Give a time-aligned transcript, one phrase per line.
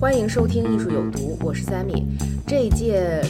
[0.00, 2.04] 欢迎收听《艺术有毒》，我是 Sammy。
[2.46, 3.20] 这一届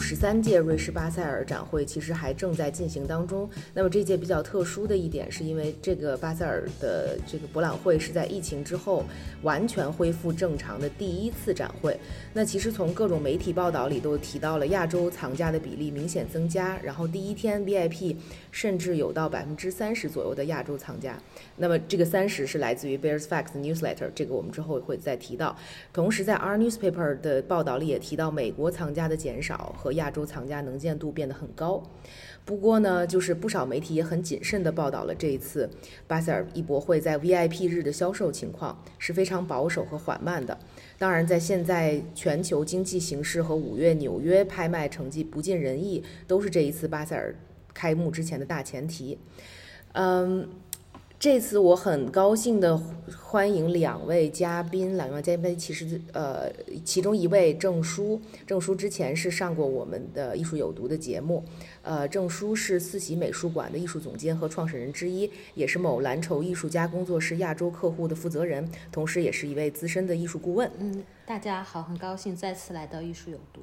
[0.00, 3.48] 十三届瑞士巴塞尔展会其实还正在进行当中。
[3.72, 9.04] 那么这届比较特殊的一点，是因为这个巴塞尔的这个博览会是在疫情之后
[9.42, 11.98] 完全恢复正常的第一次展会。
[12.34, 18.16] 那其实从各种媒体报道里都提到了亚洲藏家的比例明显增加，然后第一天 VIP
[18.50, 21.18] 甚至有到百分之三十左右的亚洲藏家。
[21.56, 25.56] 那么这个三十是来自于 Bears Facts Newsletter，这个我们之后会再提到。
[25.92, 28.52] 同时在 R Newspaper 的报道里也提到美。
[28.58, 31.82] 国藏家的减少和亚洲藏家能见度变得很高，
[32.44, 35.68] 不过呢，就是不少媒体也很谨慎地报道了这一次
[36.06, 40.58] 巴塞尔艺博会在 VIP 日的销售情况是非常保守和缓慢的。
[40.98, 47.34] 当然，在现在全球经济形势和五月纽约拍卖成绩不尽人意，都是这一次巴塞尔
[47.72, 49.18] 开幕之前的大前提。
[49.92, 50.48] 嗯。
[51.18, 52.80] 这次我很高兴的
[53.20, 56.48] 欢迎两位嘉宾，两位嘉宾其实呃，
[56.84, 61.42] 其中一位郑书，郑书之前是上过我们的艺术有毒的节目，
[61.82, 70.70] 呃，郑书是四喜美术馆的艺术总监和创始人之一，也是某蓝筹艺术家工作室亚洲客户的负责人，同时也是一位资深的艺术顾问。
[70.78, 73.62] 嗯，大家好，很高兴再次来到艺术有毒。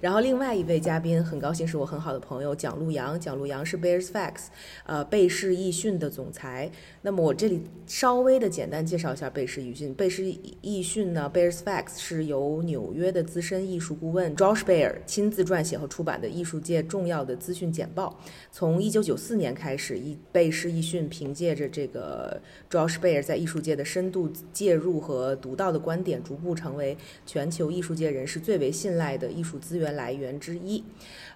[0.00, 4.46] 然后另外一位嘉宾很高兴是我很好的朋友蒋路阳，蒋路阳是 Bears Facts，
[4.84, 6.70] 呃贝氏易讯的总裁。
[7.02, 9.92] 那么我这里稍微的简单介绍一下贝氏易讯。
[9.94, 10.24] 贝氏
[10.60, 18.18] 易讯呢，Bears Facts 是由纽约的资深艺术顾问 Josh Bear 亲自撰写和出版的艺术界重要的资讯简报。
[18.50, 29.82] 从1994年开始，一贝氏易讯凭借着这个 Josh Bear 在艺术界的深度介入和独到的观点，逐步成为全球艺术界人士最为信赖的艺术资。
[29.82, 30.84] 源来源之一，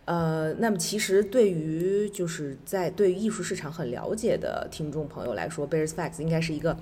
[0.05, 6.77] 呃，那么其实对于就是在对于艺术市场很了解的听众朋友来说，Bears Facts 应该是一个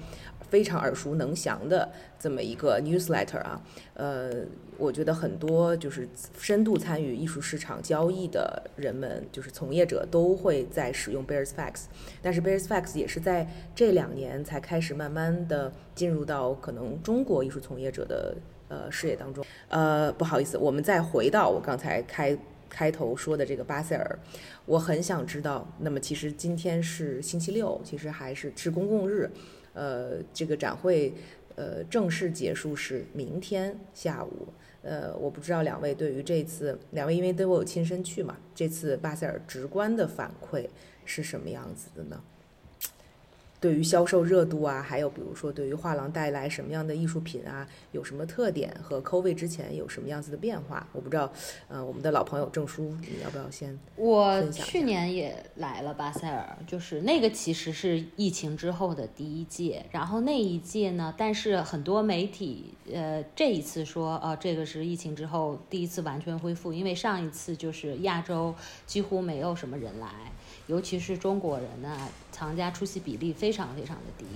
[0.51, 1.89] 非常耳熟能详的
[2.19, 3.63] 这么一个 newsletter 啊，
[3.95, 4.45] 呃，
[4.77, 6.07] 我觉得很多就是
[6.39, 11.85] 深度参与艺术市场交易的人们，就是从业者都会在使用 Bears Facts，
[12.21, 18.35] 但是 Bears Facts 也是在这两年才开始慢慢的进入到可能中国艺术从业者的。
[18.75, 22.37] 呃，视野当中，呃，不好意思，我们再回到我刚才开
[22.69, 24.19] 开头说的这个巴塞尔，
[24.67, 29.31] 我很想知道，那么其实今天是星期六，其实还是是公共日，
[29.75, 31.15] 呃，这个展会
[31.55, 34.49] 呃正式结束是明天下午，
[34.83, 40.67] 呃，我不知道两位对于这次两位因为都有亲身去嘛，这次巴塞尔直观的反馈
[41.05, 42.21] 是什么样子的呢？
[43.65, 50.87] 对于销售热度啊，还有比如说对于画廊带来什么样的艺术品啊，有什么特点和 COVID 之前有什么样子的变化？
[50.93, 51.33] 我不知道，
[51.69, 68.55] 呃，我们的老朋友郑叔，你要不要先我去年也来了巴塞尔，就是那个其实是疫情之后的第一届，然后那一届呢，但是很多媒体，呃，这一次说，呃，这个是疫情之后第一次完全恢复，因为上一次就是亚洲
[68.85, 70.11] 几乎没有什么人来。
[70.67, 72.09] 尤其是中国人呢，
[72.45, 74.27] 藏家出席比例非常非常的低，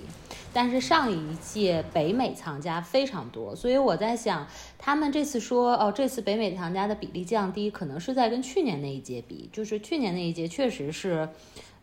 [0.51, 4.47] 但是上一届北美藏家非常多，所以我在想，
[4.79, 11.29] 他们这次说哦，这次北美藏家的比例降低，可能是在跟去年那一届比，就是去年那一届确实是，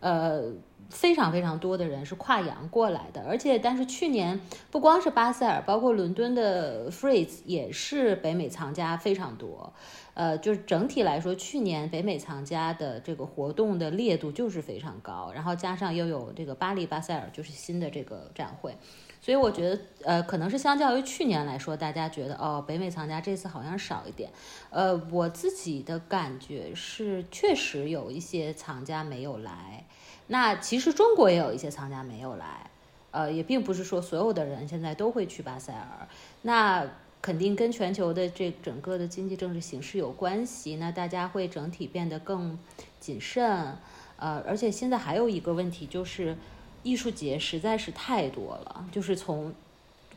[0.01, 0.53] 呃，
[0.91, 4.41] 非常非常多的人是跨洋过来的，而且但是去年
[4.73, 9.73] 不光是巴塞尔，包括伦敦的 Freeze 也是北美藏家非常多。
[10.17, 18.75] 呃，就是整体来说，去年北美藏家的这个活动的烈度就是非常高，然后加上又有这个巴黎巴塞尔就是新的这个展会，
[19.21, 24.31] 所以我觉得，呃，可能是相较于去年来说，大家觉得哦，北美藏家这次好像少一点。
[24.71, 29.85] 呃，我自己的感觉是，确实有一些藏家没有来。
[30.29, 32.71] 那其实中国也有一些藏家没有来，
[33.11, 36.09] 呃，也并不是说所有的人现在都会去巴塞尔。
[36.41, 36.87] 那。
[37.27, 42.57] 肯定跟全球的这整个的经济政治形势有关系，那大家会整体变得更
[43.01, 43.45] 谨慎，
[44.17, 46.37] 呃，而且现在还有一个问题就是，
[46.85, 49.53] 艺术节实在是太多了，就是从，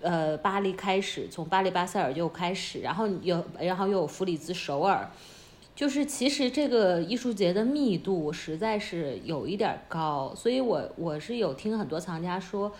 [0.01, 5.09] 呃，巴黎开始，从巴黎巴塞尔又开始，然后有，然后又有弗里兹首尔。
[5.75, 12.71] 就是其实这个艺术节的密度实在是有一点高，所以我我是有听很多藏家说，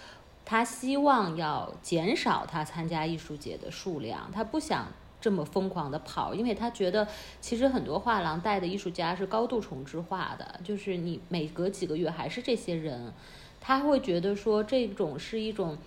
[0.49, 4.87] 他希望要减少他参加艺术节的数量，他不想
[5.21, 7.07] 这么疯狂的跑，因为他觉得
[7.39, 13.13] 其实很多画廊带的艺术家是高度重置化的，就是你每隔几个月还是这些人，
[13.61, 15.77] 他会觉得说这种是一种。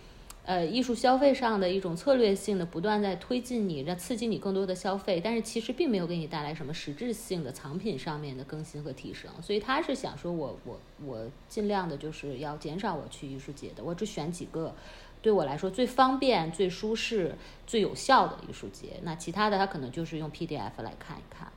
[0.45, 9.31] 呃，艺术消费上的一种策略性的不断在推进你，让刺激你更多的消费，但是其实并没有给你带来什么实质性的藏品上面的更新和提升。
[9.41, 14.75] 所以他是想说，我我我尽量的就是要减少我去艺术节的，我只选几个
[15.23, 18.99] 对我来说最方便、最舒适、最有效的艺术节。
[19.03, 21.53] 那其他的他可能就是用 PDF 来看一看。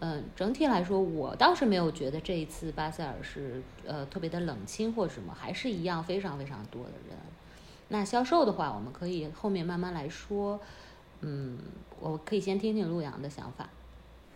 [0.00, 7.18] 嗯，整体来说，我倒是没有觉得这一次巴塞尔是呃特别的冷清或什么，还是一样非常非常多的人。
[7.92, 10.58] 那销售的话，我们可以后面慢慢来说。
[11.20, 11.58] 嗯，
[12.00, 13.68] 我可以先听听陆阳的想法。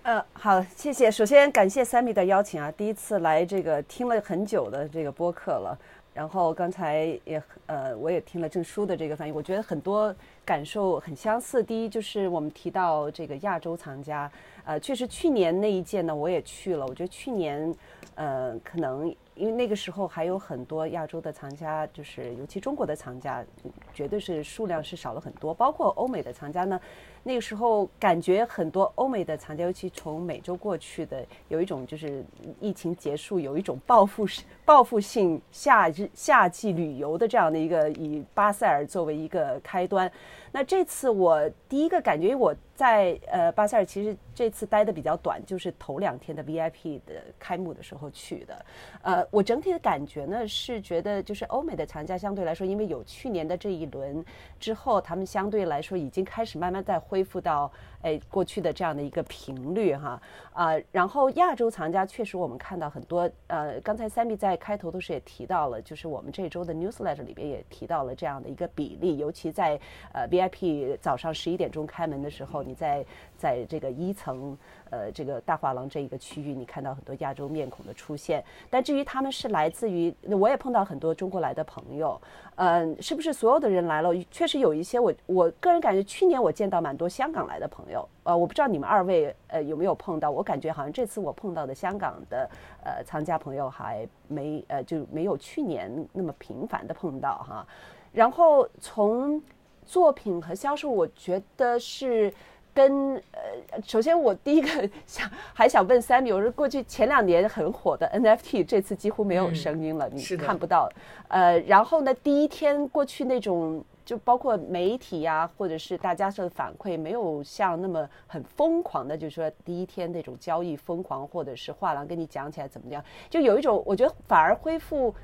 [0.03, 1.11] 呃，好，谢谢。
[1.11, 5.79] 首先感谢 Sammy 的邀请啊，第一次来这个听了很久的这个播客了。
[6.13, 10.15] 然后刚才也呃，我也听了郑书的这个翻译，我觉得很多
[10.45, 11.65] 感受很相似。
[11.65, 14.31] 第一就是我们提到这个亚洲藏家，
[14.67, 16.87] 呃，确实去年那一届呢，我也去了。
[16.87, 17.75] 我觉得去年
[18.17, 19.17] 呃，可能。
[19.37, 23.45] 因为那个时候还有很多亚洲的藏家，就是尤其中国的藏家，
[23.93, 25.53] 绝对是数量是少了很多。
[25.53, 26.81] 包括欧美的藏家呢，
[27.27, 32.25] 那个时候感觉很多欧美的藏家，尤其从美洲过去的，有一种就是
[32.61, 34.25] 疫情结束，有一种报复、
[34.65, 40.09] 报复性夏日夏季旅游的这样的一个以巴塞尔作为一个开端。
[40.53, 48.65] 那这次我第一个感觉，我在呃巴塞尔其实这次待的比较短，就是头两天的 VIP 的开幕的时候去的。
[49.03, 54.25] 呃，我整体的感觉呢是觉得，就是欧美的藏家相对来说，因为有去年的这一轮
[54.61, 57.73] 之后，他们相对来说已经开始慢慢在恢恢复到。
[58.03, 60.21] 哎，过去的这样的一个频率哈
[60.53, 69.81] 啊，然后亚洲藏家确实我们看到很多呃，刚才三 B 在开头的时候也提到了，就是我们这周的 newsletter 里边也提到了这样的一个比例，尤其在
[70.13, 73.05] 呃 VIP 早上十一点钟开门的时候，你在
[73.37, 74.57] 在这个一层。
[74.91, 78.45] 呃，这个大画廊这一个区域，你看到很多亚洲面孔的出现。
[78.71, 82.21] 但至于他们是来自于，我也碰到很多中国来的朋友。
[82.55, 84.15] 嗯，是不是所有的人来了？
[84.31, 88.09] 确实有一些，我我个人感觉，去年我见到蛮多香港来的朋友。
[88.23, 90.31] 呃，我不知道你们二位呃有没有碰到？
[90.31, 92.49] 我感觉好像这次我碰到的香港的
[92.85, 97.67] 呃藏家朋友还没呃就没有去年那么频繁的碰到哈。
[98.13, 99.43] 然后从
[99.85, 102.33] 作品和销售，我觉得是。
[102.77, 104.69] 跟呃，首先我第一个
[105.07, 110.87] 想还想问 Sammy，我说过去前两年很火的 NFT，这次几乎没有声音了，你看不到。
[111.29, 125.15] 呃，然后呢，第一天过去那种，就包括媒体呀，或者是大家的反馈，没有像那么很疯狂的，就是说第一天那种交易疯狂，或者是画廊跟你讲起来怎么样，就有一种我觉得反而恢复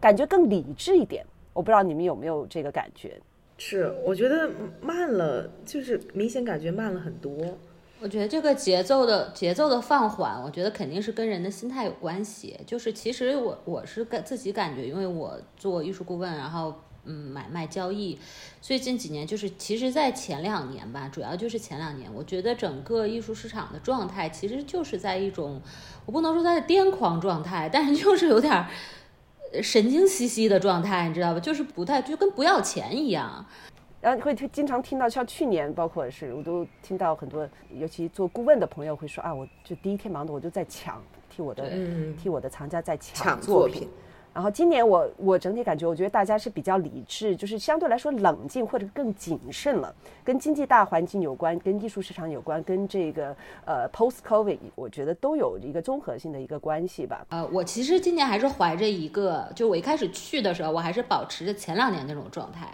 [0.00, 1.26] 感觉更理智一点。
[1.52, 3.20] 我不知道你们有没有这个感觉。
[3.60, 4.48] 是，我觉得
[4.80, 7.36] 慢了，就是明显感觉慢了很多。
[8.00, 12.56] 我觉得这个节奏的节奏的放缓，我觉得肯定是跟人的心态有关系。
[12.64, 16.72] 就是其实我我是感自己感觉，因为我做艺术顾问，然后
[17.04, 18.16] 嗯买卖交易，
[18.62, 25.60] 最近几年就是其实，在前两年吧，主要就是前两年，我觉得整个艺术市场的状态其实就是在一种，
[26.06, 28.68] 我不能说它的癫狂状态，但是就是有点儿。
[29.62, 31.40] 神经兮兮的状态，你知道吧？
[31.40, 33.44] 就是不太就跟不要钱一样，
[34.00, 41.70] 然后会经常听到，像去年，包括是我都听到很多，尤其做顾问的朋友会说啊，我就第一天忙的我就在抢，替我的
[42.22, 43.88] 替我的藏家在抢作品。
[44.34, 49.92] 然后今年我我整体感觉，我觉得大家是比较理智，就是相对来说冷静或者更谨慎了。
[50.22, 57.26] 跟经济大环境有关，跟艺术市场有关，跟这个呃 post covid，我觉得都有一个综合性的一个关系吧。
[57.30, 62.68] 呃，我其实今年还是怀着一个，就我一开始去的时候，我还是保持着前两年那种状态，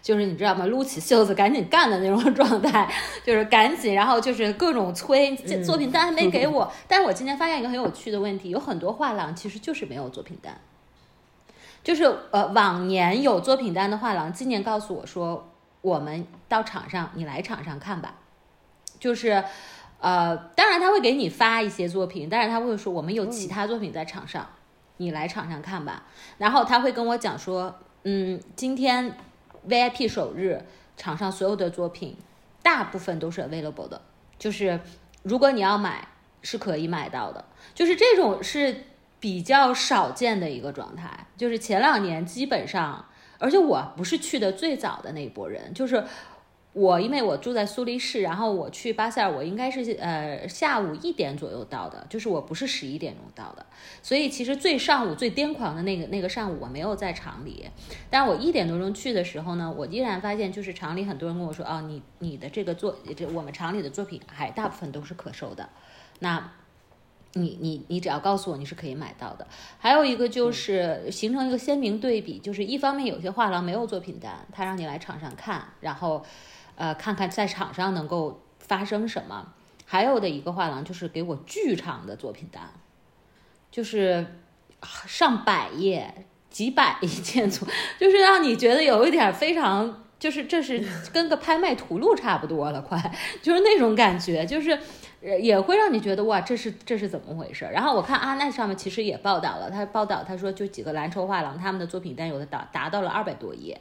[0.00, 0.64] 就是你知道吗？
[0.64, 2.90] 撸起袖子赶紧干的那种状态，
[3.26, 6.72] 就是赶紧，然后就是各种催，作品单还没给我。
[6.88, 10.56] 但是我今年发现一个很有趣的问题，有很多画廊其实就是没有作品单。
[11.82, 18.14] 就是呃，往年有作品单的画廊，今年告诉我说，我们到场上，你来场上看吧。
[18.98, 19.42] 就是，
[19.98, 24.46] 呃，当然他会给你发一些作品，但是他会说，我们有其他作品在场上，
[24.98, 26.04] 你来场上看吧。
[26.36, 29.16] 然后他会跟我讲说，嗯，今天
[29.66, 30.62] VIP 首日
[30.98, 32.14] 场上所有的作品，
[32.62, 34.02] 大部分都是 available 的，
[34.38, 34.78] 就是
[35.22, 36.08] 如果你要买，
[36.42, 37.46] 是可以买到的。
[37.74, 38.84] 就是这种是。
[39.20, 43.04] 比较少见的一个状态，就是前两年基本上，
[43.38, 46.02] 而且我不是去的最早的那一波人，就是
[46.72, 53.66] 我因为我住在苏黎世，然后我去巴塞尔，我应该是呃下午一点左右到的，就是我不是十一点钟到的，
[54.02, 57.68] 所以其实最上午最癫狂的那个那个上午我没有在厂里，
[58.08, 65.68] 但我一点多钟去的时候呢，我依然发现就是厂里很多人跟我说，哦，你你的这个作这我们厂里的作品还大部分都是可售的，
[66.20, 66.52] 那。
[67.34, 69.46] 你你你只要告诉我你是可以买到的。
[69.78, 76.24] 还有一个就是形成一个鲜明对比，就是一方面有些画廊没有作品单，他让你来场上看，然后，
[76.74, 79.52] 呃，看看在场上能够发生什么。
[79.86, 82.72] 还有的一个画廊就是给我巨长的作品单，
[83.70, 84.26] 就是
[84.82, 87.68] 上百页、几百一件作，
[87.98, 94.76] 就是让你觉得有一点非常，就是这是跟个拍卖图录差不多了，快，就是那种感觉，就是。
[95.22, 97.66] 也会让你觉得哇，这是这是怎么回事？
[97.66, 103.78] 然后我看阿奈上面其实也报道了，他报道他说就几个蓝筹画廊，他们的作品单有的达达到了二百多页，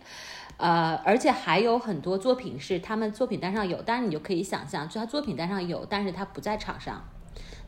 [0.57, 7.05] 呃，而且还有很多作品是他们作品单上有，但是你就可以想象，就他作品单上有，但是他不在场上。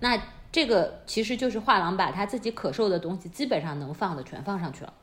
[0.01, 4.93] 那这个其实就是画廊把他自己可售的东西基本上能放的全放上去了，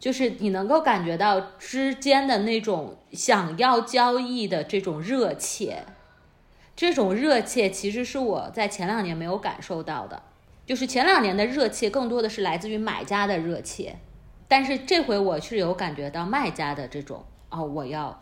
[0.00, 5.84] 就是你能够感觉到之间的那种想要交易的这种热切。
[6.76, 10.22] 这种热切其实是我在前两年没有感受到的，
[10.66, 13.96] 就是前两年的热切更多的是来自于买家的热切，
[14.46, 18.20] 但是这回我是有感觉到卖家的这种哦，我要，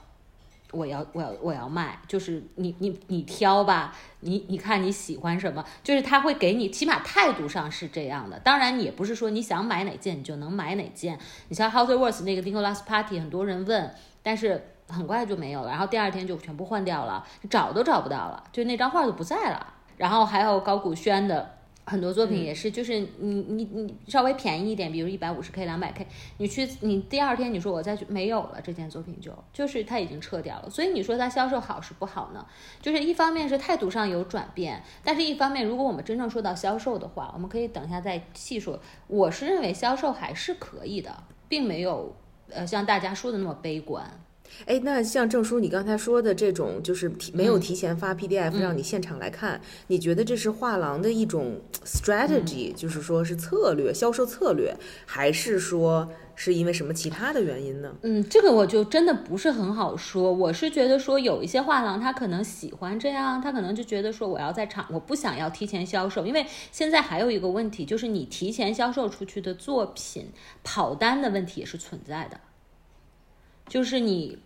[0.71, 8.39] 我要，我要，我要卖，就是你你你挑吧，你你看你喜欢什么，就是他会给你，起码态度上是这样的。
[8.39, 11.19] 当然也不是说你想买哪件你就能买哪件，
[11.49, 13.93] 你像 House Worth 那个 Nicholas Party，很多人问，
[14.23, 14.69] 但是。
[14.89, 19.75] 很快就没有了，然后第二天就全部换掉了，找都找不到了，就那张画就不在了。
[19.97, 21.49] 然后还有高古轩的
[21.87, 26.07] 很多作品也是，就是你你你稍微便宜一点，比如一百五十 K、两百 K，
[26.39, 30.69] 你去你第二天你说我再去没有了，这件作品就就是它已经撤掉了。
[30.69, 32.45] 所以你说它销售好是不好呢？
[32.83, 38.81] 就是一方面是态度上有转变，但是一方面如果我们真正说到销售的话，我们可以等一下再细说。
[39.07, 42.17] 我是认为销售还是可以的，并没有
[42.51, 44.11] 呃像大家说的那么悲观。
[44.67, 57.95] 哎，那像郑叔你刚才说的这种，就是提没有提前发 PDF 让你现场来看，你觉得这是画廊的一种 strategy，就是说是策略，销售策略，还是说是因为什么其他的原因呢？
[58.03, 60.33] 嗯，这个我就真的不是很好说。
[60.33, 70.31] 我是觉得说有一些画廊他可能喜欢这样，他可能就觉得说我要在场，我不想要提前销售，因为现在还有一个问题就是你提前销售出去的作品
[70.63, 72.41] 跑单的问题也是存在的。
[73.69, 74.39] 就是你，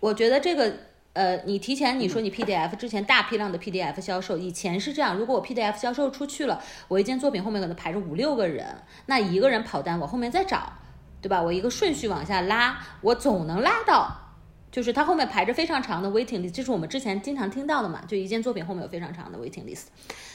[0.00, 0.72] 我觉得这个，
[1.14, 10.72] 呃，你提前你说你 PDF 之前大批量的 PDF 销售，以前是这样，如果我 PDF 销售出去了，我一件作品后面可能排着五六个人，那一个人跑单，我后面再找，
[11.20, 11.42] 对吧？
[11.42, 14.34] 我一个顺序往下拉，我总能拉到，
[14.70, 19.84] 就是它后面排着非常长的 waiting list，这是我们之前经常听到的嘛，就一件作品后面有非常长的 waiting list，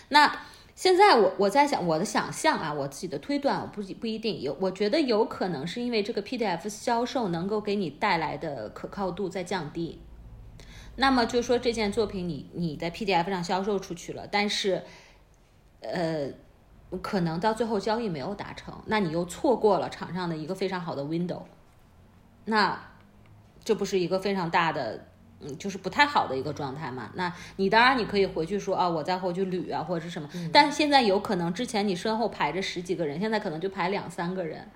[0.10, 0.36] 那。
[0.78, 10.00] 现在我我在想我的想象啊，我自己的推断，我不不一定有，我觉得有可能是因为这个 PDF 销售能够给你带来的可靠度在降低。
[10.98, 14.84] 那么就说这件作品你你在 PDF 上销售出去了，但是，
[15.82, 16.30] 呃，
[17.02, 21.42] 可能到最后交易没有达成，那你又错过了场上的一个非常好的 window，
[22.46, 22.80] 那
[23.64, 25.08] 这不是一个非常大的。
[25.40, 27.12] 嗯，就是不太好的一个状态嘛。
[27.14, 30.28] 那你当然你可以回去说啊，我再回去捋啊，或者是什么。
[30.52, 34.68] 但现在有可能之前你身后排着十几个人，现在可能就排两三个人。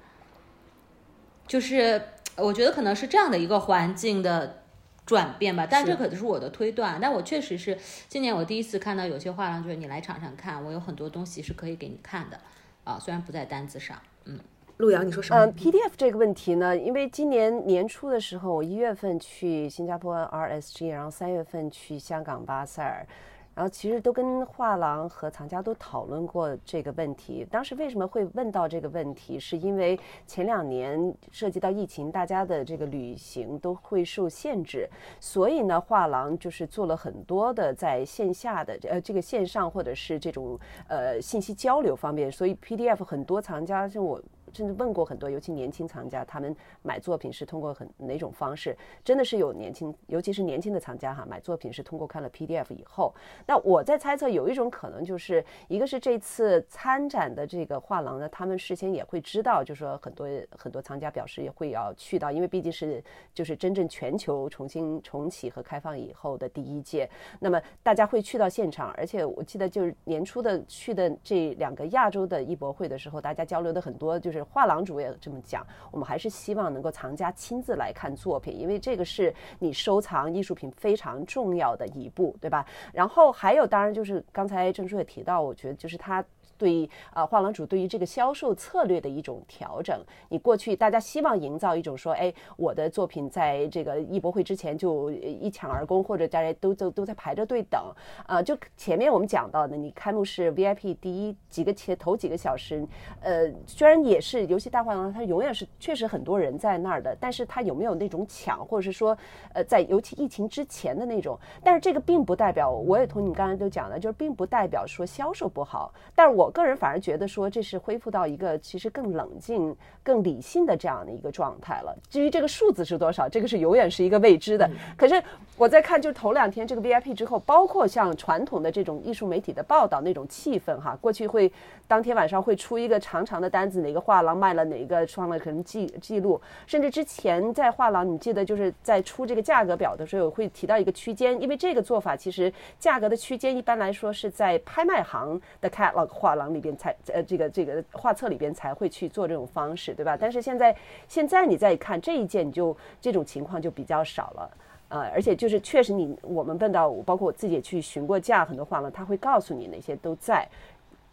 [1.48, 2.01] 就是
[2.36, 4.63] 我觉得可能是这样的一个环境的
[5.06, 5.68] 转变吧。
[5.70, 7.00] 但这可能是我的推断。
[7.01, 7.77] 但我确实是
[8.08, 12.39] 今年我第一次看到有些画廊，就是你来场上看，我有很多东西是可以给你看的
[12.84, 14.39] 啊，虽然不在单子上，嗯。
[14.81, 15.45] 陆阳，你说什么？
[15.45, 16.75] 嗯，PDF 这个问题呢？
[16.75, 23.05] 因为今年年初的时候，我一月份去新加坡 RSG，然后三月份去香港巴塞尔，
[23.53, 27.45] 然后其实都跟画廊和藏家都讨论过这个问题。
[27.51, 29.39] 当时为什么会问到这个问题？
[29.39, 44.19] 是因为前两年涉及到疫情，大家的这个旅行都会受限制，所以呢，画廊就是做了很多的在线下的呃这个线上或者是这种呃信息交流方面，所以 PDF 很多藏家像我。
[44.53, 48.77] 甚至问过很多，尤其年轻藏家，他们买作品是通过很哪种方式？
[49.03, 53.13] 真的是有年轻，尤其是年轻的藏家哈，买作品是通过看了 PDF 以后。
[53.48, 63.01] 那我在猜测，有一种可能就是一个是这次参展的这个画廊呢，他们事先也会知道，就是说很多很多藏家表示也会要去到，因为毕竟是
[63.34, 74.40] 就是真正全球重新重启和开放以后的第一届，那么大家会去到现场，而且我记得就是年初的去的这两个亚洲的艺博会的时候，大家交流的很多就是。
[74.43, 82.65] 画廊主也这么讲，我们还是希望能够藏家亲自来看作品，因为这个是你收藏艺术品非常重要的一步，对吧？
[82.93, 86.24] 然后还有，当然就是刚才郑叔也提到，我觉得就是他。
[86.62, 90.00] 对于啊，画廊主对于这个销售策略的一种调整。
[90.30, 97.91] 你过去大家希望营造一种说，哎，我的作品在这个艺博会之前就一抢而空，或者大家都都都在排着队等
[98.27, 98.39] 啊。
[98.44, 102.88] 就前面我们讲到的，你开幕式 VIP 第一几个前头几个小时，
[103.22, 109.18] 呃，虽然也是尤其大画廊，它永远是确实很多人在那儿的，但是它有没有那种抢，或者是说，
[109.56, 111.36] 呃，在尤其疫情之前的那种？
[111.63, 115.91] 但是这个并不代表，我也同你刚才都讲了，就是并不代表说销售不好。
[116.13, 116.50] 但是我。
[116.51, 121.96] 个人反而觉得说这是恢复到一个其实更冷静、更理性的这样的一个状态了。
[122.10, 124.70] 至于这个数字是多少，这个是永远是一个未知的。
[124.98, 125.22] 可是
[125.58, 131.51] 我在看，就头两天这个 VIP 之后，包括像传统的这种艺术媒体的报道那种气氛哈，过去会
[131.88, 146.51] 当天晚上会出一个长长的单子，哪个画廊卖了哪个创了可能记记录，甚至之前在画廊，你记得就是在出这个价格表的时候会提到一个区间，因为这个做法其实价格的区间一般来说是在拍卖行的 catalog 画画廊。
[146.51, 150.17] 里边才呃这个这个画册里边才会去做这种方式，对吧？
[150.19, 150.75] 但是现在
[151.07, 154.51] 现在你再看这一件，你就这种情况就比较少了，
[154.89, 160.45] 呃，而且就是确实你我们问到，包括我自己也去询过价，很多画廊他会告诉你哪些都在，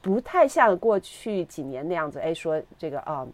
[0.02, 3.26] 不太像过去几年那样子，哎，说这个啊。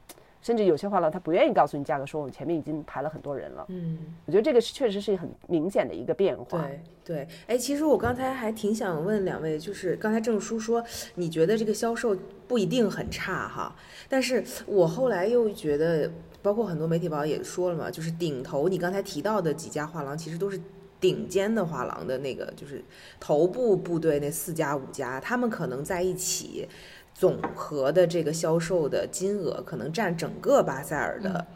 [0.45, 3.65] 甚至有些画廊他不愿意告诉你价格，说我们前面已经排了很多人了。
[3.69, 6.61] 嗯，我觉得这个是确实是很明显的一个变化。
[6.61, 10.85] 对对，哎，其实我刚才还挺想问两位，就是刚才郑叔说
[11.15, 12.15] 你觉得这个销售
[12.47, 13.75] 不一定很差哈，
[14.07, 16.11] 但是我后来又觉得，
[16.43, 20.61] 包括很多媒体报道也说了嘛，就是顶头你刚才提到的几家画廊，其实都是
[21.01, 22.85] 顶尖的画廊的那个，就是
[23.19, 26.69] 头部部队那四家五家，他们可能在一起。
[27.15, 31.47] 总和的这个销售的金额可能占整个巴塞尔的，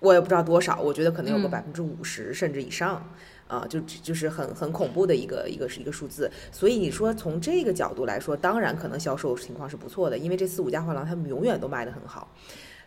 [0.00, 3.08] 我也不知道多少，我觉得可能有个百分之五十甚至以上，
[3.46, 6.28] 啊，就就是很很恐怖的一个一个是一个数字。
[6.50, 12.28] 所以你说从这个角度来说，当然可能销售情况是不错的，因为这四五家画廊他们永远都卖得很好。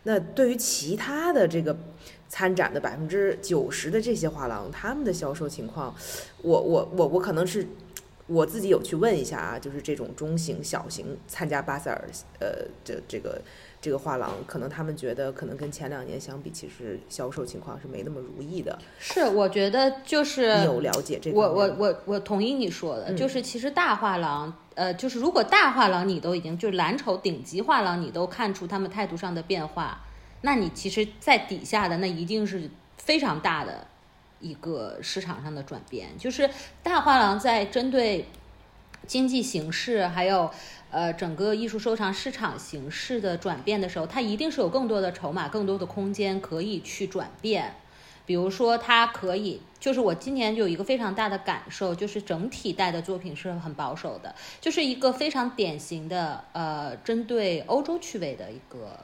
[0.02, 1.74] 那对于其他的这个
[2.28, 5.94] 参展的百分之九十的这些画廊，他们的销售情况，
[6.42, 7.66] 我我我我可能是。
[8.26, 12.08] 我自己有去问一下啊，就是这种中型、小型参加巴塞尔，
[12.40, 13.40] 呃，这这个
[13.80, 18.76] 这个画廊，可能他们觉得可能跟前两年相比，其实销售情况是没那么如意的。
[18.98, 21.38] 是，我觉得就是你有了解这个。
[21.38, 30.04] 我我我我同意你说的，就是其实大画廊，呃，就是如果大画廊你都已经就是蓝筹顶级画廊，你都看出他们态度上的变化，
[30.40, 33.86] 那你其实，在底下的那一定是非常大的。
[34.40, 36.50] 一个市场上的转变，就是
[36.82, 38.26] 大画廊在针对
[39.06, 40.50] 经济形势，还有
[40.90, 47.74] 呃整个艺术收藏市场形势的转变的时候，它一定是有更多的筹码、更多的空间可以去转变。
[48.26, 58.98] 比如说，它可以，就是我今年有一个非常大的感受，就是整体带的作品是很保守的，就是一个非常典型的呃针对欧洲趣味的一个。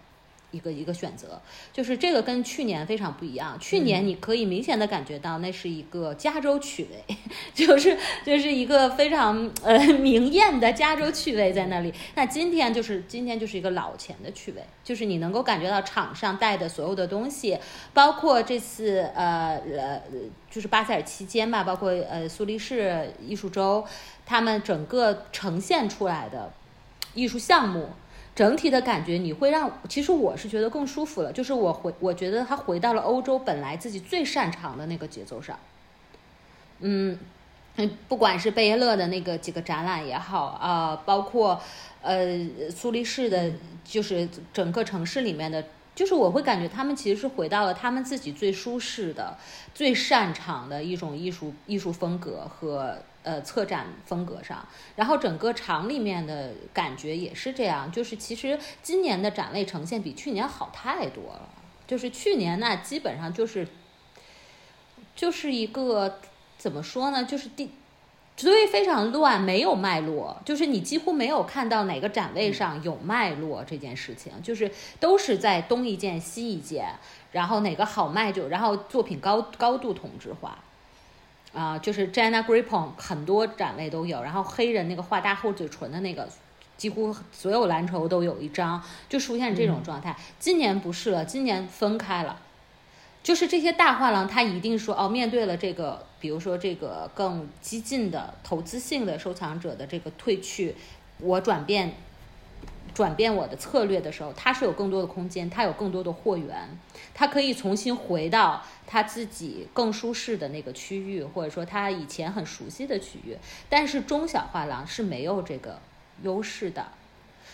[0.52, 1.40] 一个一个选择，
[1.72, 3.58] 就是这个跟去年非常不一样。
[3.58, 7.16] 去年你可以明显的感觉到，那是一个加州趣味，
[7.52, 11.92] 就是就是一个非常呃明艳的加州趣味在那里。
[12.14, 17.58] 那今天就是今天就是一个老钱的趣味，就是你能够感觉到场上带的所有的东西，
[17.92, 20.02] 包括这次呃呃
[20.50, 23.84] 就是巴塞尔期间吧，包括呃苏黎世艺术周，
[24.26, 26.52] 他们整个呈现出来的
[27.14, 27.88] 艺术项目。
[28.34, 35.58] 整体的感觉你会让，其实我是觉得更舒服了，就是我回，我觉得他回到了欧洲本来自己最擅长的那个节奏上。
[36.80, 37.18] 嗯，
[37.76, 41.60] 嗯不管是贝耶勒的那个几个展览也好啊，包括
[42.00, 42.26] 呃
[42.70, 43.52] 苏黎世的，
[43.84, 45.62] 就是整个城市里面的，
[45.94, 49.36] 就是我会感觉他们其实是回到了他们自己最舒适的、
[49.74, 52.96] 最擅长的一种艺术艺术风格和。
[53.24, 61.48] 呃，策展风格上，然后整个场里面的感觉也是这样，就是其实今年的展位呈现比去年好太多了。
[61.86, 63.68] 就是去年那基本上就是，
[65.14, 66.18] 就是一个
[66.56, 67.24] 怎么说呢？
[67.24, 67.70] 就是第，
[68.36, 76.94] 所以非常乱，没有脉络，就是你几乎没有看到哪个展位上有脉络这件事情，就是都是在东一件西一件，
[77.30, 80.58] 然后哪个好卖就，然后作品高高度同质化。
[81.54, 86.28] 啊，就是 Jenna Grippon 很多展位都有，然后黑人那个画大厚嘴唇的那个，
[86.78, 90.16] 几乎所有蓝筹都有一张，就出现这种状态。
[90.38, 92.40] 今年不是了，今年分开了，
[93.22, 100.74] 就是这些大画廊，他一定说哦，面对了这个，比如说这个更激进的投资性的收藏者的这个退去，
[101.18, 101.94] 我转变
[102.94, 106.68] 转变我的策略的时候，它是有更多的空间，它有更多的货源，
[107.14, 113.36] 它可以重新回到他自己更舒适的那个区域，或者说他以前很熟悉的区域。
[113.68, 115.78] 但是中小画廊是没有这个
[116.22, 116.86] 优势的，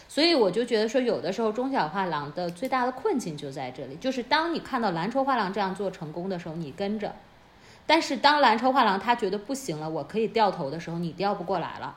[0.09, 7.11] 所以我就觉得说，有的时候中小画廊的最大的困境就在这里，就是当你看到蓝筹画廊这样做成功的时候，你跟着；
[7.87, 11.97] 但是当蓝筹画廊他觉得不行了，我可以掉头的时候，你调不过来了。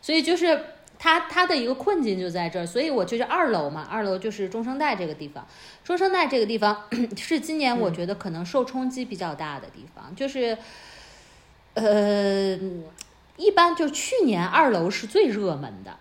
[0.00, 0.64] 所以就是
[0.98, 5.46] 他他的一个困境就在这儿，所以我就是二楼嘛，二楼就是中生代这个地方，
[5.84, 6.84] 中生代这个地方
[7.16, 10.58] 是今年我觉得可能受冲击比较大的地方，就是
[11.74, 12.58] 呃，
[13.36, 15.96] 一般就去年二楼是最热门的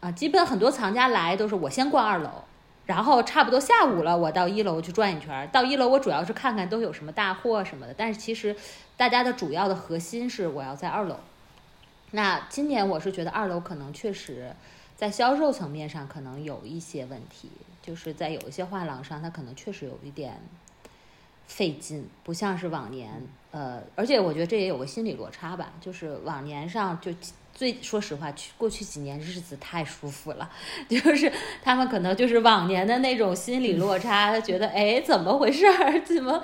[0.00, 2.44] 啊，基本很多藏家来都是我先逛二楼，
[2.86, 8.56] 然后差不多下午了，我到一楼去转一圈，到一楼我主要是看看都有什么大货什么的，但是其实
[8.96, 11.16] 大家的主要的核心是我要在二楼。
[12.12, 14.54] 那今年我是觉得二楼可能确实，
[14.96, 17.50] 在销售层面上可能有一些问题，
[17.82, 20.40] 就是在有一些画廊上，它可能确实有一点
[21.46, 23.22] 费劲，不像是往年。
[23.50, 27.10] 呃，而且我觉得这也有个心理落差吧，就是往年上就
[27.54, 30.50] 最说实话，去过去几年日子太舒服了，
[30.88, 36.42] 就是他们可能就是往年的那种心理落差，觉得哎怎么回事儿， 怎么？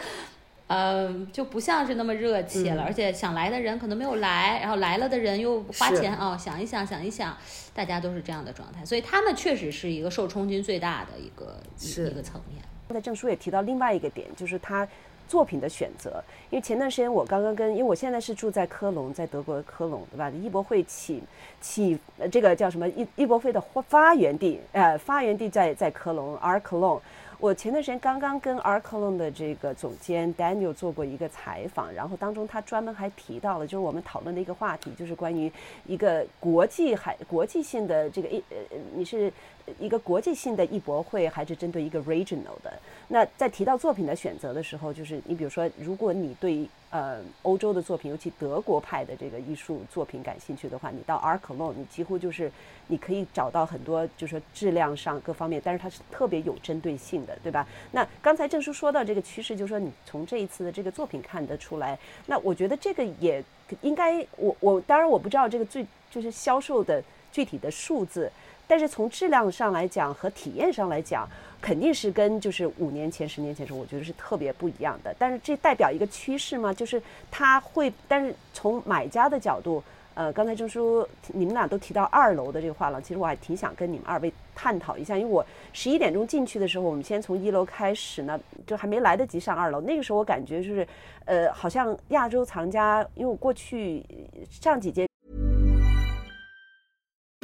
[0.69, 7.35] 嗯，就不像是那么热切了，而且想来的人可能没有来，然后来了的人又花钱啊，想一想，想一想，
[7.73, 12.63] 大家都是这样的状态，所以他们确实是一个受冲击最大的一个一个层面。
[12.87, 14.87] 刚才郑叔也提到另外一个点，就是他
[15.27, 20.29] 作品的选择，因为前段时间我刚刚跟，因为我现在是住在科隆，在德国科隆，对吧？
[20.31, 21.23] 艺博会起
[21.63, 21.99] 起
[22.31, 27.01] 这个叫什么艺艺博会的发源地，呃，发源地在在科隆，而科隆。
[27.41, 35.51] 我前段时间刚刚跟 Arclon 的这个总监 Daniel 做过一个采访，然后当中他专门还提到了，就是我们讨论的一个话题，就是关于
[35.87, 38.57] 一个国际还国际性的这个一呃，
[38.93, 39.33] 你是
[39.79, 42.73] 一个国际性的艺博会，还是针对一个 regional 的？
[43.07, 52.51] 那在提到作品的选择的时候，就是你比如说，如果你对呃，欧洲的作品，尤其德国派的这个艺术作品感兴趣的话，你到 a r c l o n 你几乎就是
[52.87, 57.67] 你可以找到很多，就是说质量上各方面，但是它是特别有针对性的，对吧？
[57.93, 63.45] 那刚才郑叔说到这个趋势，就是说你从这一次的这个作品看得出来，那我觉得这个也
[63.83, 68.33] 应该，我我当然我不知道这个最就是销售的具体的数字，
[68.69, 71.29] 但是从质量上来讲和体验上来讲。
[71.61, 75.13] 肯定是跟就是五年前、十年前时候，我觉得是特别不一样的。
[75.19, 76.73] 但是这代表一个趋势吗？
[76.73, 77.03] 就是
[77.33, 79.83] 它会，但是从买家的角度，
[80.15, 85.17] 呃，刚才郑叔你们俩都提到二楼的这个画廊，其实我还挺想跟你们二位探讨一下。
[85.19, 89.81] 因为我十一点钟进去的时候，我们先从一楼开始呢，就还没来得及上二楼。
[89.81, 90.87] 那个时候我感觉就是，
[91.25, 94.07] 呃，好像亚洲藏家，因为我过去
[94.49, 95.08] 上几届。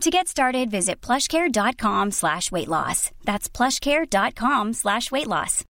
[0.00, 3.10] To get started, visit plushcare.com slash weight loss.
[3.24, 5.62] That's plushcare.com slash weight loss.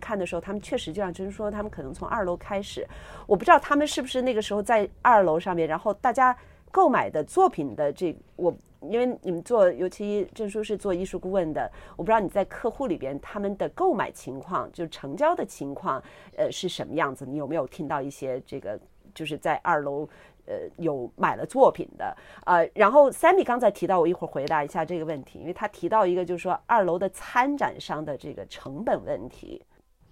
[0.00, 2.88] 看的时候，他们确实就像真说，他们可能从二楼开始，
[3.26, 6.34] 我不知道他们是不是那个时候在二楼上面，然后大家
[6.70, 16.02] 购买的作品的这我，因为你们做，尤其郑叔是做艺术顾问的，我不知道你在客户里边他们的购买情况，就成交的情况，
[16.36, 17.26] 呃是什么样子？
[17.26, 18.80] 你有没有听到一些这个，
[19.14, 20.08] 就是在二楼？
[20.50, 29.62] 呃，有买了作品的，呃，然后 Sammy 刚才提到，我一会儿回答一下这个问题，因为他提到一个，就是说二楼的参展商的这个成本问题。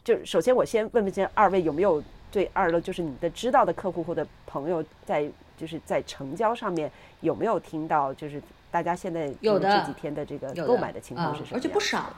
[0.04, 6.88] 就首先我先问问先二位有没有对二楼，就是你的知道的客户或者朋友，在就是在成交上面
[7.20, 11.56] 有没有听到，就是大家现在有的这几天的这个购买的情况是什么？
[11.56, 12.10] 而且不少，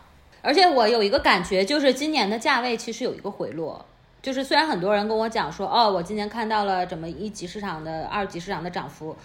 [0.42, 3.84] 而且我有一个感觉，就是今年的价位其实有一个回落。
[4.22, 9.16] 就是虽然很多人跟我讲说，哦，我今年看到了怎么一级市场的、二级市场的涨幅，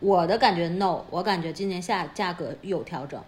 [0.00, 3.20] 我的感觉 no，我感觉今年下价格有调整，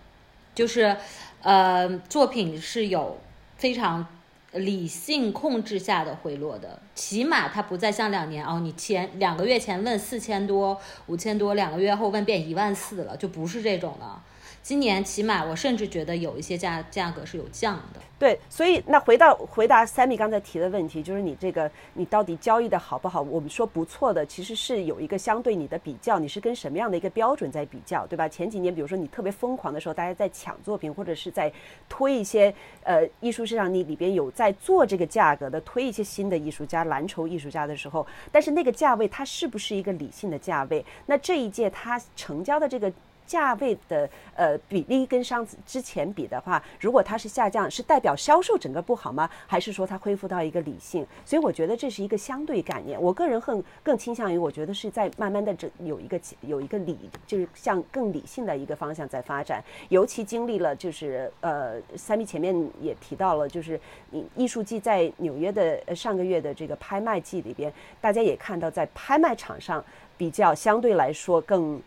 [0.54, 0.96] 就是，
[1.42, 3.18] 呃，作品是有
[3.56, 4.06] 非常
[4.52, 14.22] 理性控制下的回落的，起码它不再像两年哦，你前两个月前问四千多、五千多，两个月后问变一万四了，就不是这种了。
[14.62, 18.00] 今年起码我甚至觉得有一些价价格是有降的。
[18.18, 23.22] 对，所以那回到回答 Sammy 刚才提的问题，就是你这个你到底交易的好不好？
[23.22, 28.28] 我们说不错的，其实是有一个相对你的比较，你是跟什么样的一个标准在比较，对吧？
[28.28, 31.50] 前几年比如说你特别疯狂的时候，大家在抢作品或者是在
[31.88, 40.84] 推一些呃艺术市场，你里边有在做这个价格的，推一些新的艺术家、蓝筹艺术家的时候，但是那个价位它是不是一个理性的价位？
[41.06, 42.92] 那这一届它成交的这个。
[43.30, 49.30] 价位的呃比例跟上次之前比的话，如果它是下降，是代表销售整个不好吗？
[49.46, 51.06] 还是说它恢复到一个理性？
[51.24, 53.00] 所以我觉得这是一个相对概念。
[53.00, 59.62] 我个人更更倾向于，我觉得是在慢慢的这有一个有一个理，就是向更理性的一个方向在发展。
[59.90, 69.84] 尤其经历了就是呃，三米前面也提到了，就是你艺术季在纽约的上个月的这个拍卖季里边，大家也看到在拍卖场上
[70.16, 71.80] 比较相对来说更。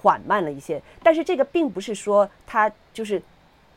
[0.00, 3.20] 缓慢了一些，但是这个并不是说它就是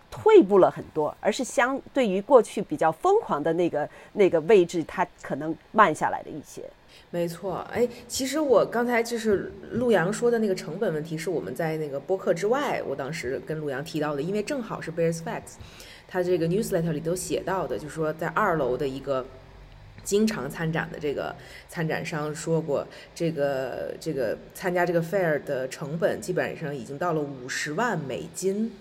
[0.09, 6.63] 退步了很多，而是相对于过去比较疯狂的那个那个位置，它可能慢下来了一些。
[7.09, 15.55] 没错，哎，其实我刚才就是陆阳说的那个成本问题，是我们在那个播客之外，我当时跟陆阳提到的，因为正好是 Bears Facts，
[16.07, 19.25] 他这个 newsletter 里都写到的，就是说在二楼的一个。
[20.03, 21.33] 经常参展的这个
[21.69, 22.85] 参展商说过，
[23.15, 28.71] 这个这个参加这个 fair 的成本基本上已经到了五十万美金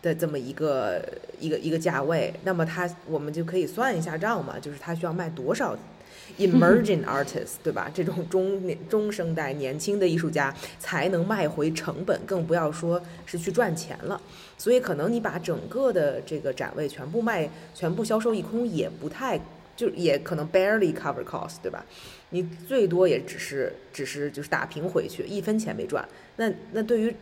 [0.00, 1.02] 的这么一个
[1.40, 2.32] 一个一个价位。
[2.44, 5.76] 那么他我们就可以算一下账嘛，就是他需要卖多少
[6.38, 7.90] emerging artists，对吧？
[7.92, 14.20] 这种中年中生代年轻的艺术家才能卖回成本，更不要说是去赚钱了。
[14.56, 19.40] 所以可能你把整个的这个展位全部卖，全部销售一空也不太。
[19.82, 21.84] 就也可能 barely cover cost，对吧？
[22.30, 26.08] 你最多也只是只是就是打平回去，一分钱没赚。
[26.36, 27.12] 那那对于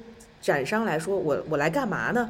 [0.43, 2.29] 展商来说，我我来干嘛呢？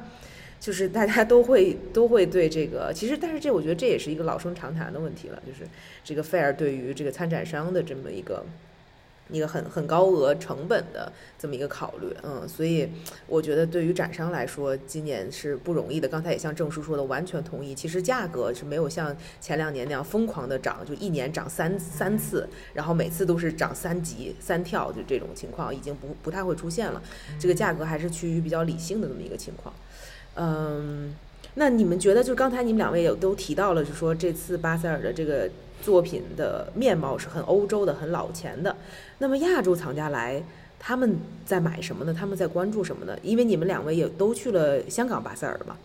[0.61, 5.69] 就是大家都会都会对这个，其实但是这我觉得这也是一个老生常谈的问题了，就是
[6.05, 8.47] 这个 fair 对于这个参展商的这么一个。
[9.33, 12.89] 一个很很高额成本的这么一个考虑，嗯，所以
[13.27, 16.09] 我觉得对于展商来说，今年是不容易的。
[16.09, 17.75] 刚才也像郑叔说的，完全同意。
[17.75, 27.03] 其实价格是没有像前两年那样疯狂的涨，就一年涨三三次，然后每次都是涨三级三跳，就这种情况已经不不太会出现了。
[27.39, 29.75] 这个价格还是趋于比较理性的这么一个情况。
[30.35, 31.15] 嗯，
[31.55, 35.49] 那你们觉得，就刚才你们两位也都提到了，就说这次巴塞尔的这个。
[35.83, 38.77] 作品的面貌是很欧洲的、很老钱的。
[39.19, 40.43] 那么亚洲藏家来，
[40.79, 42.15] 他们在买什么呢？
[42.17, 43.19] 他们在关注什么呢？
[43.23, 45.77] 因为你们两位也都去了香港巴塞尔嘛。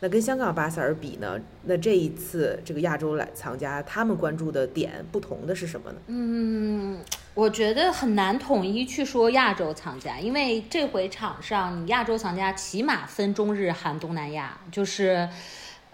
[0.00, 1.38] 那跟香港巴塞尔比呢？
[1.62, 5.96] 那这一次这个亚洲来藏家，他们关注的点不同的是什么呢？
[6.08, 6.98] 嗯，
[7.32, 15.28] 我觉得很难统一去说亚洲藏家，因为这回场上你亚洲藏家起码分中日韩东南亚，就是。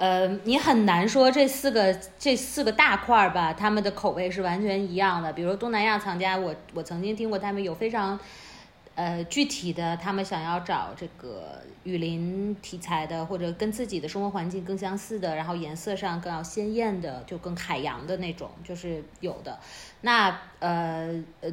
[0.00, 5.30] 呃，你很难说这四个这四个大块儿吧，他们的口味是完全一样的。
[5.34, 8.18] 比如东南亚藏家，我我曾经听过他们有非常，
[8.94, 19.58] 呃具体的，他们想要找这个雨林题材的，或者跟自己的生活环境更相似的，然后颜色上更要鲜艳的，就更海洋的那种，就是有的。
[20.00, 21.52] 那呃呃，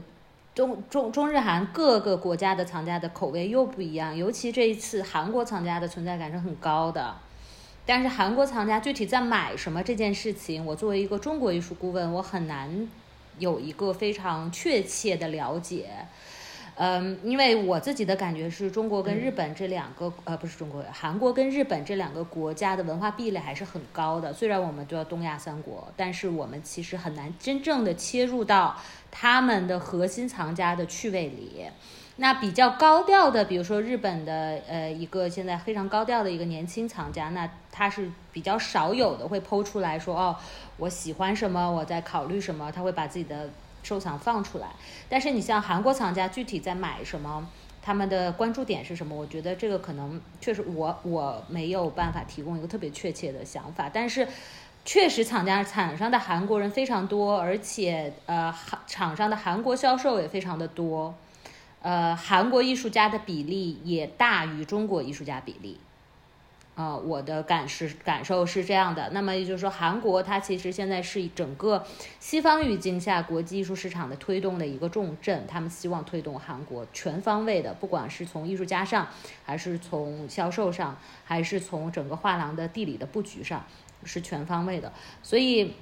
[0.56, 7.14] 中中中日韩各个国家的藏家的口味又不一样，尤其这一次韩国藏家的存在感是很高的。
[7.88, 12.88] 但是韩国藏家具体在买什么这件事情，我作为一个中国艺术顾问，我很难
[13.40, 15.86] 有一个非常确切的了解。
[16.76, 24.32] 嗯，因为我自己的感觉是中国跟日本这两个，呃，不是中国，韩国跟日本这两个国家的文化壁垒还是很高的。
[24.32, 28.76] 虽然我们叫东亚三国，但是我们其实很难真正的切入到
[29.10, 31.64] 他们的核心藏家的趣味里。
[32.20, 40.36] 那比较高调的，比如说日本的，呃，一个现在非常高调的一个年轻藏家，那他是比较少有的会剖出来说，哦，
[40.78, 43.50] 我喜欢什么，我在考虑什么，他会把自己的
[43.84, 44.68] 收藏放出来。
[45.08, 47.48] 但是你像韩国藏家具体在买什么，
[47.84, 49.16] 他们的关注点是什么？
[49.16, 53.92] 我觉得这个可能确实我我没有办法提供一个特别确切的想法。
[53.94, 54.28] 但是
[54.84, 58.52] 确实厂家场上的韩国人非常多，而且呃，
[58.88, 61.14] 场上的韩国销售也非常的多。
[61.88, 65.80] 呃，韩国艺术家的比例也大于中国艺术家比例，
[66.76, 69.10] 啊，我的感是感受是这样的。
[69.12, 71.86] 那么也就是说，韩国它其实现在是整个
[72.20, 79.08] 西方语境下国际艺术市场的推动的一个重镇，他们希望推动韩国全方位的，不管是从艺术家上，
[79.46, 83.64] 还是从销售上，还是从整个画廊的地理的布局上。
[84.04, 85.74] 是全方位的，所以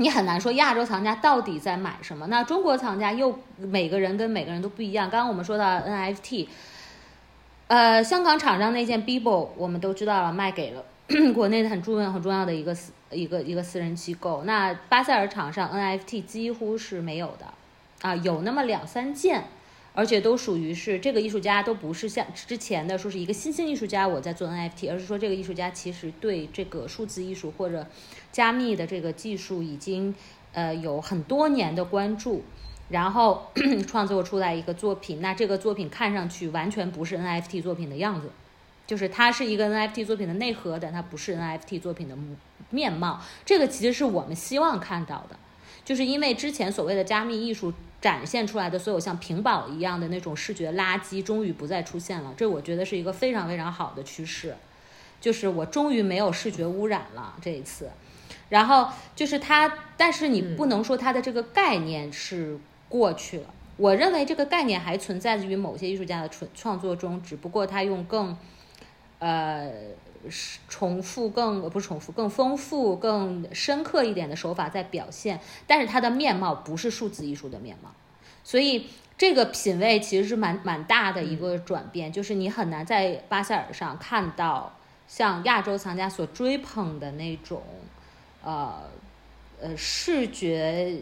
[0.00, 2.26] 你很难说亚洲藏家到底在买什么。
[2.28, 5.10] 那中国藏家又每个人跟每个人都不一样。
[5.10, 6.48] 刚刚我们说到 NFT，
[7.68, 10.82] 呃，香港厂商那件 Bibo 我们都知道了，卖给了
[11.34, 14.44] 国内的很重要很重要的一个私一个一个私人机构。
[14.44, 17.46] 那巴塞尔厂商 NFT 几乎是没有的，
[18.00, 19.44] 啊，有那么两三件。
[19.92, 27.84] 而且都属于是这个艺术家都不是像之前的说是一个新兴艺术家我在做 NFT，而是说这个艺术家其实对这个数字艺术或者
[28.32, 30.14] 加密的这个技术已经
[30.52, 32.44] 呃有很多年的关注，
[32.88, 33.50] 然后
[33.86, 38.30] 创作出来一个作品，那这个作品看上去完全不是 NFT 作品的样子，
[38.86, 42.16] 就是它是一个 NFT 作品的内核但，它不是 NFT 作品的
[42.70, 43.20] 面貌。
[43.44, 45.38] 这个其实是我们希望看到的，
[45.84, 47.72] 就是因为之前所谓的加密艺术。
[48.00, 52.32] 展现出来的所有像屏保一样的那种视觉垃圾，终于不再出现了。
[52.34, 54.56] 这我觉得是一个非常非常好的趋势，
[55.20, 57.90] 就是我终于没有视觉污染了这一次。
[58.50, 62.58] 然后就是它，但是你不能说它的这个概念是
[62.90, 63.46] 过去了。
[63.78, 68.36] 我认为这个概念还存在于某些艺术家的创创作中，只不过他用更，
[69.20, 69.70] 呃。
[70.68, 77.90] 重复更不是重复，更丰富、更深刻一点的手法在表现，但是它的面貌不是数字艺术的面貌，
[78.44, 78.86] 所以
[79.16, 84.76] 这个品味其实是蛮蛮大的一个转变，就是你很难在巴塞尔上看到
[85.08, 87.62] 像亚洲藏家所追捧的那种，
[88.42, 88.88] 呃
[89.60, 90.96] 呃视觉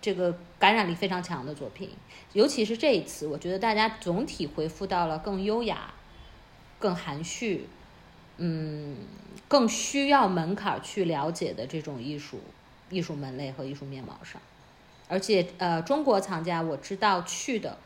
[0.00, 1.90] 这个感染力非常强的作品，
[2.32, 5.94] 尤其是这一次，我觉得大家总体回复到了更优雅、
[6.78, 7.68] 更含蓄。
[8.36, 8.96] 嗯，
[9.46, 12.40] 更需要门槛去了解的这种艺术、
[12.90, 14.42] 艺术门类和艺术面貌上，
[15.06, 17.78] 而且呃，中国藏家我知道去的，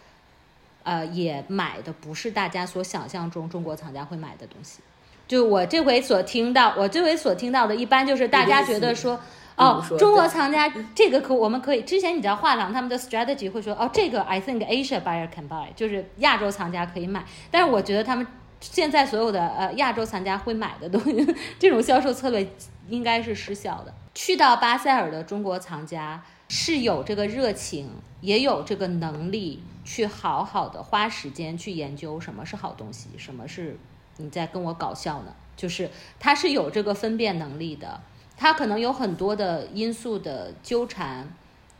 [0.85, 4.81] 呃，也买的不是大家所想象中中国藏家会买的东西。
[5.29, 9.21] 就我这回所听到，我这回所听到的，一般就是大家觉得说，
[9.57, 18.27] 哦，中国藏家这个可我们可以，之前你知道画廊他们的 strategy 会说，哦，这个 I think Asia buyer can buy，就是亚洲藏家可以买，但是我觉得他们。
[18.61, 22.45] 现在所有的呃亚洲藏家会买的东西，这种销售策略
[22.88, 23.95] 应该是失效的。
[24.17, 27.88] 去到巴塞尔的中国藏家是有这个热情，
[28.21, 33.79] 也有这个能力去好好的花时间去研究什么是好东西，什么是
[34.18, 35.35] 你在跟我搞笑呢？
[35.57, 38.00] 就是他是有这个分辨能力的，
[38.37, 41.26] 他可能有很多的因素的纠缠，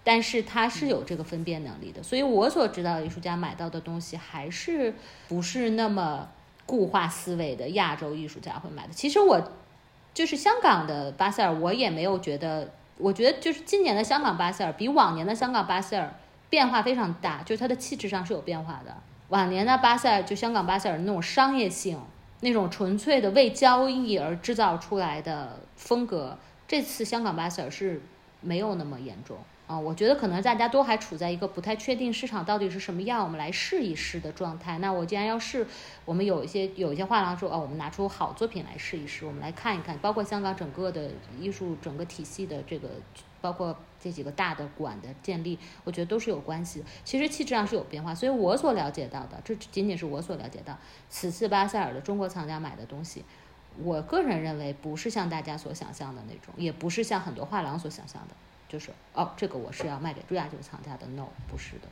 [0.03, 2.03] 但是他是有这个分辨能力的。
[2.03, 4.94] 所以我所知道的艺术家买到的东西还是
[5.29, 6.29] 不是那么。
[6.68, 8.92] 固化思维的亚洲艺术家会买的。
[8.92, 9.53] 其实我
[10.12, 12.70] 就是香港的巴塞尔，我也没有觉得。
[12.98, 16.14] 我觉得就是今年的香港巴塞尔比往年的香港巴塞尔
[16.51, 18.94] 变化非常大，就是它的气质上是有变化的。
[19.29, 21.98] 往年的巴塞尔就香港巴塞尔那种商业性，
[22.40, 28.01] 那种纯粹的为交易而制造出来的风格，这次香港巴塞尔是
[28.40, 29.37] 没有那么严重。
[29.66, 34.79] 啊，我觉得可能大家都还处在一个不太确定市场到底是什么样，我们来试一试的状态。
[34.79, 35.66] 那我既然要试，
[36.07, 42.88] 我们有一些有一些画廊说，哦，我们拿出好作品来试一试，我们来看一看，包括香港整个的艺术整个体系的这个，
[43.40, 46.85] 包括这几个大的馆的建立，我觉得都是有关系。
[47.05, 50.77] 其实气质上是有变化，所以我所了解到的，这仅仅是我所了解到，
[51.09, 53.24] 此次巴塞尔的中国藏家买的东西，
[53.83, 58.35] 我个人认为不是像大家所想象的那种，也不是像很多画廊所想象的。
[58.68, 61.88] 就是哦，这个我是要卖给朱亚九藏家的，no，不是的。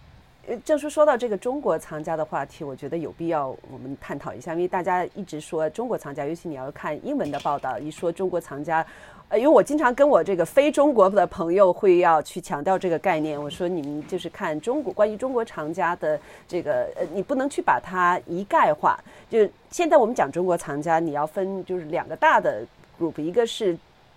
[0.48, 8.86] 呃，正叔说到这个中国藏家的话题，我觉得有必要我们探讨一下，因为大家一直说中国藏家，尤其你要看英文的报道，一说中国藏家，
[9.28, 18.96] 呃，因为我经常跟我这个非中国的朋友会要去强调这个概念，我说你们就是看中国关于中国藏家的这个，呃，你不能去把它一概化。
[19.28, 22.64] 就现在我们讲中国藏家，你要分就是两个大的
[23.00, 23.76] group，一个是。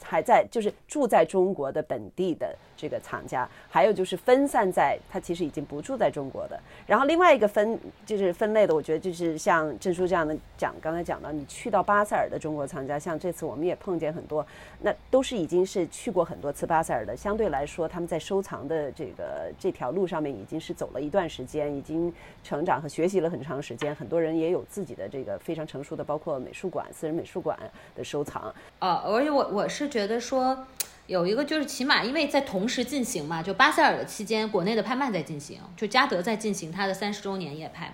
[0.09, 6.59] 还在就是住在中国的本地的这个厂家，还有就是分散在他其实已经不住在中国的。
[6.87, 14.43] 然后另外一个分就是分类的，我觉得就是像郑叔这样的讲，刚才讲到你去到巴塞尔的中国藏家，像这次我们也碰见很多，
[14.81, 22.11] 那都是已经是去过很多次巴塞尔的，相对来说他们在收藏的这个这条路上面已经是走了一段时间，已经
[22.43, 23.93] 成长和学习了很长时间。
[23.93, 27.59] 很多人也有自己的这个非常成熟的，包括美术馆、私人美术馆
[27.95, 28.51] 的收藏。
[28.79, 29.89] 啊，而且我我是。
[29.89, 30.65] 觉觉得说
[31.07, 37.93] 有一个就是起码因为在同时进行嘛，就巴塞尔的期间，国内的拍卖在进行，就嘉德在进行他的三十周年夜拍，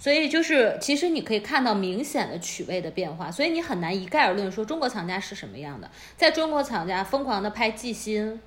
[0.00, 5.88] 所以就是其实你可以看到明显的曲位的变化，所以你很难一概而论说中国藏家是什么样的。
[6.16, 8.40] 在中国藏家疯狂的拍季新，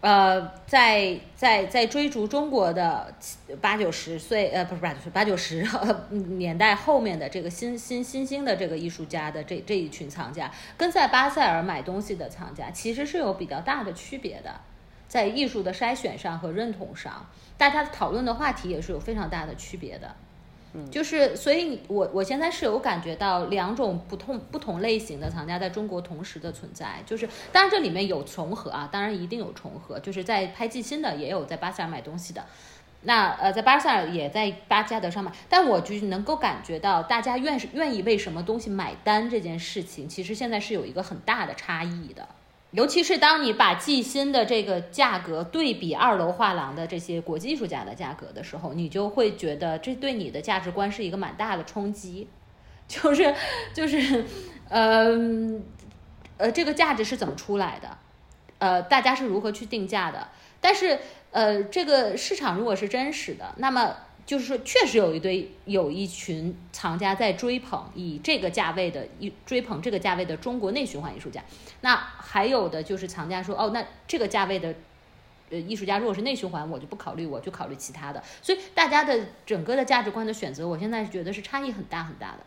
[0.00, 3.12] 呃，在在在追逐中国的
[3.60, 5.66] 八九十岁，呃，不是八九十八九十
[6.38, 14.60] 年代后面的这个新新新兴的这个艺术家的这这一群藏家，跟在巴塞尔买东西的藏家其实是有比较大的区别的，
[15.08, 17.26] 在艺术的筛选上和认同上，
[17.56, 20.14] 大家讨论的话题也是有非常大的区别的。
[20.90, 32.44] 就是，所以我我现在是有感觉到两种不同不同类型的藏家在中国同时的存在，就是当然这里面有重合啊，当然一定有重合，就是在拍季新的，也有在巴塞尔买东西的，
[33.02, 42.28] 那呃在巴塞尔也在巴加德上买，但我就能够感觉到大家愿是愿意为什么东西买单这件事情，其实现在是有一个很大的差异的。
[42.72, 52.28] 尤其是当你把季新的这个价格对比二楼画廊的这些国际艺术家的价格的时候，你就会觉得这对你的价值观是一个蛮大的冲击，
[52.86, 53.34] 就 是
[53.72, 54.24] 就是，
[54.68, 55.62] 嗯
[56.36, 57.98] 呃，这个价值是怎么出来的？
[58.58, 60.28] 呃，大家是如何去定价的？
[60.60, 60.98] 但是
[61.30, 63.96] 呃，这个市场如果是真实的，那么
[64.28, 71.42] 就是说，确实有一堆有一群藏家在追捧以这个价位的艺追捧这个价位的中国内循环艺术家。
[71.80, 74.74] 那还有的就是藏家说，哦，那这个价位的
[75.48, 78.22] 呃艺术家如果是内循环，我就不考虑，我就考虑其他的。
[78.42, 82.40] 所以大家的整个的价值观的选择，我现在是觉得是差异很大很大的。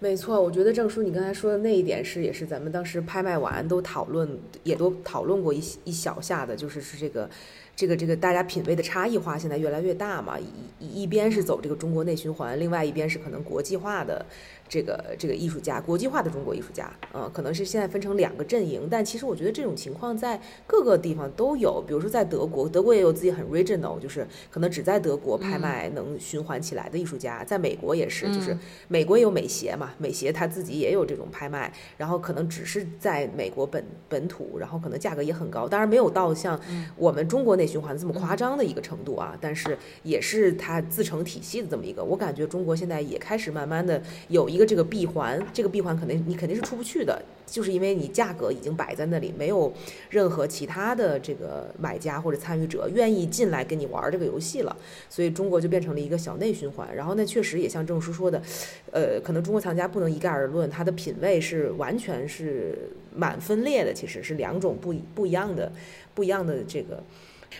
[0.00, 7.28] 没错，我觉得郑叔你刚才说的那一点是，也是咱们当时拍卖完都讨论，也都讨论过一一小下的，就是是这个，
[7.74, 10.44] 这个这个大家品味的差异化现在越来越大嘛，一
[10.78, 14.24] 一一边是走这个中国内循环，另外一边是可能国际化的
[14.68, 28.56] 这个这个艺术家，国际化的中国艺术家，嗯，可能是现在分成两个阵营，但其实我觉得这种情况在各个地方都有，比如说在德国，德国也有自己很 regional，就是可能只在德国拍卖能循环起来的艺术家，在美国也是，就是
[28.88, 36.60] 美国也有美协嘛，美协它自己也有这种拍卖，然后可能只是在美国本本土，然后可能价格也很高，当然没有到像
[36.96, 49.72] 我们中国内循环这么夸张的一个程度啊，但是也是它自成体系的这么一个，我感觉中国现在也开始慢慢的有一一个这个闭环，这个闭环肯定你肯定是出不去的，就是因为你价格已经摆在那里，没有
[50.10, 54.76] 任何其他的这个买家或者参与者愿意进来跟你玩这个游戏了，
[55.08, 56.92] 所以中国就变成了一个小内循环。
[56.92, 58.42] 然后呢，确实也像郑叔说的，
[58.90, 65.70] 呃，可能中国藏家不能一概而论，他的品味是完全是满分裂的，其实是两种不不一样的
[66.16, 67.00] 不一样的这个。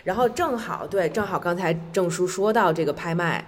[0.03, 3.47] 然后正好对，正好刚才郑叔说到这个拍卖。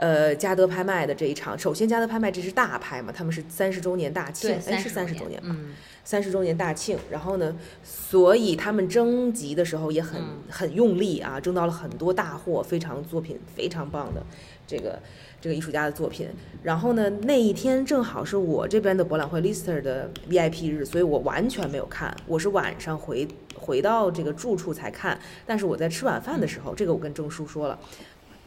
[0.00, 5.74] 呃，嘉德拍卖的这一场，首先嘉德拍卖这是大拍嘛，他们是三十周年大庆，对，哎是三十周年吧，嗯，
[6.04, 14.24] 三十周年大庆，然后呢，所以他们征集的时候也很、很用力啊，征到了很多大货，非常作品非常棒的
[14.66, 14.98] 这个
[15.38, 16.26] 这个艺术家的作品。
[16.62, 25.20] 然后呢，那一天正好是我这边的博览会 Lister 的 VIP 日，所以我完全没有看，我是晚上回回到这个住处才看。
[25.44, 27.78] 但是我在吃晚饭的时候，这个我跟郑叔说了。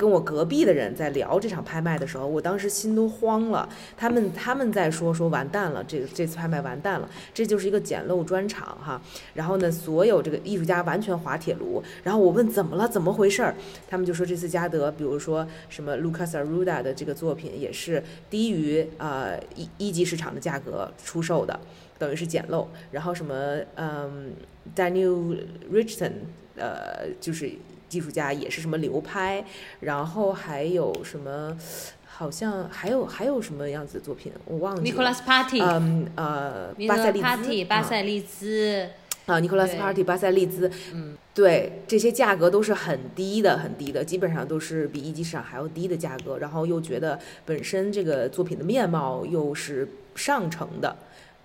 [0.04, 3.70] 跟我隔壁的人在聊这场拍卖的时候，我当时心都慌了。
[3.95, 9.01] 他们他们在说说完蛋了，这个这次拍卖完蛋了，这就是一个捡漏专场哈。
[9.34, 11.82] 然后呢，所有这个艺术家完全滑铁卢。
[12.04, 13.56] 然后我问怎么了，怎么回事儿？
[13.88, 21.58] 他们就说这次嘉德，比如说什么 Lucas Aruda 的这个作品也是低于呃一一级市场的价格出售的，
[21.97, 22.68] 等于是捡漏。
[22.91, 24.34] 然后什么嗯
[24.76, 25.38] Daniel
[25.72, 26.12] Richardson
[26.58, 27.49] 呃就是。
[27.98, 29.44] 艺术家也是什么流拍，
[29.80, 31.58] 然后还有什么，
[32.06, 35.14] 好像还有还有什么样子的作品，我忘记了。
[35.26, 38.89] Party，嗯呃，巴塞利兹巴塞啊利兹，
[39.26, 46.38] 啊，Nicholas Party，巴塞利兹，嗯，对，这些价格都是很低的，很低的，基本上都是比一级市场还要低的价格。
[46.39, 50.96] 然后又觉得本身这个作品的面貌又是上乘的，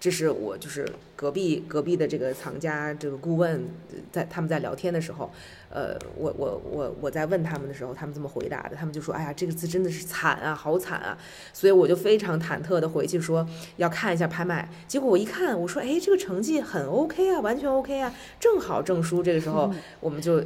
[0.01, 3.65] 这是我就是隔壁隔壁的这个藏家这个顾问
[4.13, 5.31] 在他们在聊天的时候，
[5.71, 11.19] 呃，我我我我在问他们的时候，他们这么回答的，他们就说，哎呀，这个字真的是惨啊，好惨啊，
[11.53, 13.45] 所以我就非常忐忑的回去说
[13.77, 14.69] 要看一下拍卖。
[14.87, 20.43] 结果我一看，我说，哎，这个成绩很 OK 啊，完全 OK 啊，正好证书这个时候我们就。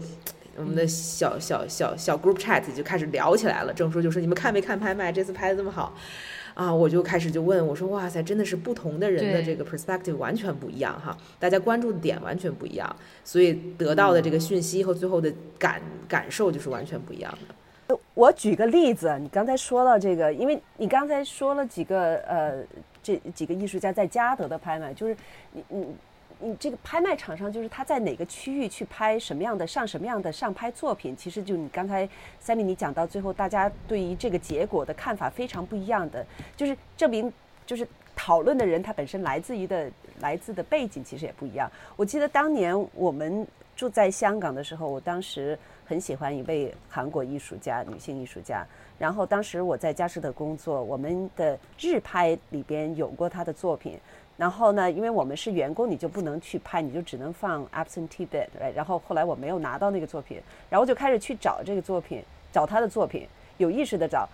[0.55, 3.73] 我们的小小小小 group chat 就开始聊起来了。
[3.73, 5.11] 证书就说：“你们看没看拍卖？
[5.11, 5.97] 这次拍的这么好。”
[6.55, 17.55] 啊，我就开始就问我说：“哇塞，真的是不同的人的这个 perspective 完全不一样哈，大家关注的点完全不一样，所以得到的这个讯息和最后的感感受就是完全不一样的。
[18.15, 22.63] 我举个例子，你刚才说到这个，因为你刚才说了几个呃，
[23.03, 25.17] 这几个艺术家在嘉德的拍卖，就是
[25.53, 25.87] 你你
[26.43, 32.09] 你这个拍卖场上，就是他在哪个区域去拍什么样的上什么样的上拍作品，其实就你刚才
[32.41, 36.27] 三米你讲到最后，大家对于这个结果的看法非常不一样的，
[36.57, 37.33] 就是证明
[37.65, 37.87] 就是
[38.17, 39.91] 讨论的人他本身来自于的
[40.21, 41.71] 来自的背景其实也不一样。
[41.97, 48.67] 我记得当年我们住在香港的时候，我当时很喜欢一位韩国艺术家，女性艺术家。
[48.99, 53.99] 然后当时我在佳士得工作，我们的日拍里边有过她的作品。
[54.43, 58.49] 然后呢，因为我们是员工，你就不能去拍，你就只能放 absentee bid。
[58.75, 62.21] 然后后来我没有拿到那个作品，然后就开始去找这个作品，
[62.51, 63.29] 找他的作品，
[63.59, 64.29] 有意识的找。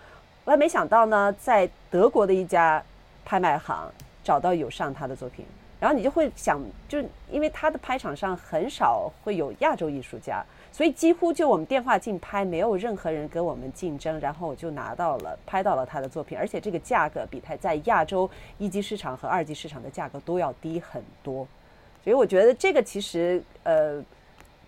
[0.47, 2.83] 我还没想到呢，在德国的一家
[3.23, 3.93] 拍卖行
[4.25, 5.45] 找到有上他的作品，
[5.79, 10.43] 然后你就会想，就因为他的拍场上很少会有亚洲艺术家，
[10.79, 21.45] 所以几乎就我们电话竞拍，没有任何人跟我们竞争，然后我就拿到了拍到了他的作品，而且这个价格比他在亚洲一级市场和二级市场的价格都要低很多，
[22.05, 24.01] 所以我觉得这个其实呃，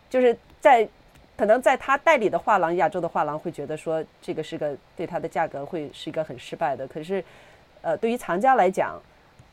[0.08, 0.88] 就是在。
[1.36, 6.86] 可能在他代理的画廊，亚洲的画廊会觉得说这个是个对他的价格会是一个很失败的。
[6.86, 7.24] 可是，
[7.80, 9.00] 呃，对于藏家来讲，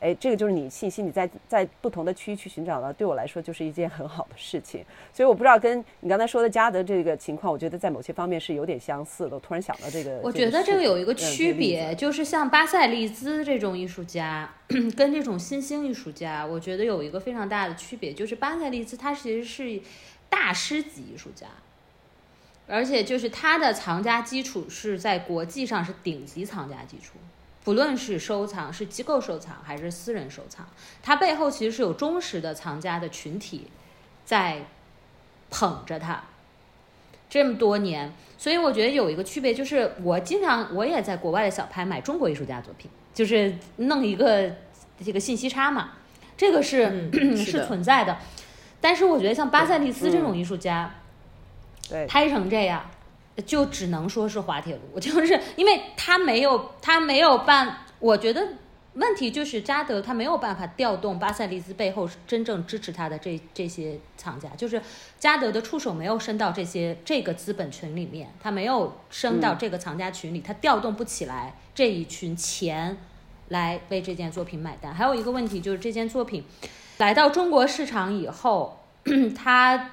[0.00, 4.84] 哎，这个就是你信息你在在不同的区域去寻找了，对我来说就是一件很好的事情。
[5.12, 9.36] 所以我不知道跟你刚才说的嘉德这个情况，我觉得在某些方面是有点相似的。
[9.36, 14.48] 我突然想到这个，我觉得这个有一个区别，就是像巴塞利兹这种艺术家
[14.96, 19.80] 跟这种新兴艺术家，我觉得有一个非常大的区别，就是巴塞利兹他其实是
[20.28, 21.46] 大师级艺术家。
[22.70, 27.14] 而且就是他的藏家基础是在国际上是顶级藏家基础，
[27.68, 30.66] 不论是收藏是机构收藏还是私人收藏，
[31.02, 33.66] 它背后其实是有忠实的藏家的群体
[34.24, 34.64] 在
[35.50, 36.22] 捧着它
[37.28, 38.10] 这么多年。
[38.38, 44.50] 所以我觉得有一个区别就是，我经常我也在国外的小拍买中国艺术家作品，就是弄一个
[45.04, 45.90] 这个信息差嘛，
[46.38, 48.16] 这个是 是存在的。
[48.80, 50.94] 但是我觉得像巴塞利斯这种艺术家。
[51.90, 52.84] 对拍成这样，
[53.46, 58.48] 就只能说是滑铁卢， 就是因为他没有他没有办，我觉得
[58.94, 64.82] 问题就是扎德他没有办法调动巴塞利斯背后真正支持他的这这些藏家，就是
[65.18, 72.96] 加德的触手没有伸到这些这个资本群里面，他没有伸到这个藏家群里，他调动不起来这一群钱
[73.48, 74.92] 来为这件作品买单。
[74.92, 76.44] 还有一个问题就是这件作品
[76.96, 78.80] 来到中国市场以后，
[79.36, 79.90] 他。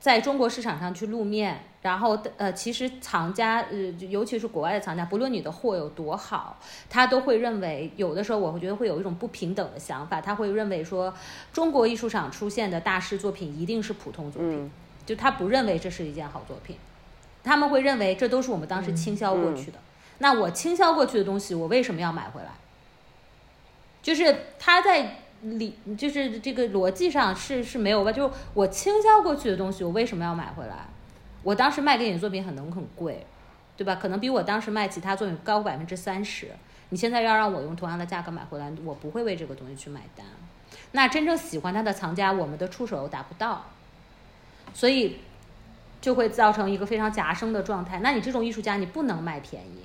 [0.00, 3.76] 在中国市场上去露面，然后呃，其实藏家呃，
[4.08, 6.58] 尤其是国外的藏家，不论你的货有多好，
[6.90, 11.14] 他都会认为，有的时候我会觉得会有一种不平等的想法，他会认为说，
[11.52, 14.70] 中国艺术上出现的大师作品一定是普通作品，
[15.06, 16.76] 就他不认为这是一件好作品，
[17.44, 19.78] 他们会认为这都是我们当时倾销过去的，
[20.18, 22.50] 那我倾销过去的东西，我为什么要买回来？
[24.02, 25.20] 就是他在。
[25.40, 28.10] 理就是这个逻辑上是是没有吧？
[28.10, 30.88] 就我倾销过去的东西，我为什么要买回来？
[31.42, 33.26] 我当时卖给你的作品可能很贵，
[33.76, 33.94] 对吧？
[33.96, 36.48] 可能比我当时卖其他作品高百分之三十。
[36.90, 40.26] 你现在要让我用同样的价格买回来，我不会为这个东西去买单。
[40.92, 43.66] 那真正喜欢它的藏家，我们的出手达不到，
[44.74, 45.18] 所以
[46.00, 48.00] 就会造成一个非常夹生的状态。
[48.00, 49.82] 那你这种艺术家，你不能卖便宜，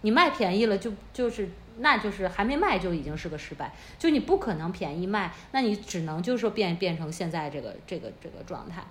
[0.00, 1.48] 你卖便宜了就就是。
[1.78, 8.82] 那就是还没卖就已经是个失败，就你不可能便宜卖，那你只能就是变变成现在这个这个这个状态，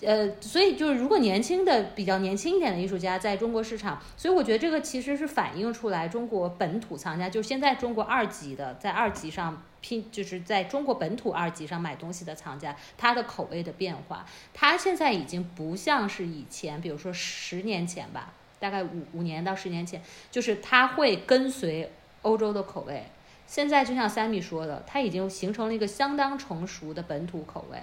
[0.00, 14.24] 呃，所以就是如果年轻的比较年轻一点的艺术家在中国市场，所以我觉得这个其实是反映出来中国本土藏家，就是现在中国二级的在二级上拼，就是在中国本土二级上买东西的藏家，他的口味的变化，
[14.54, 21.90] 他现在已经不像是以前，比如说十年前吧，大概五五年到十年前，就是他会跟随。
[22.22, 23.04] 欧洲的口味，
[23.46, 27.78] 现在就像三米说的，他已经形成了一个相当成熟的本土口味，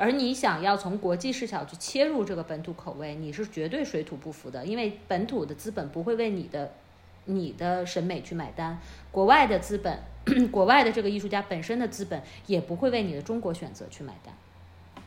[0.00, 6.72] 而你想要从国际视角去切入这个本土口味，你是绝对水土不服的，因为本土的资本不会为你的
[7.26, 8.80] 你的审美去买单，
[9.12, 9.98] 国外的资本，
[10.50, 14.34] 国外的这个艺术家本身的资本也不会为你的中国选择去买单。